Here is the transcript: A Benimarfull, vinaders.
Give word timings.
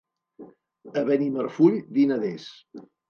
A 1.01 1.03
Benimarfull, 1.09 1.77
vinaders. 1.99 2.49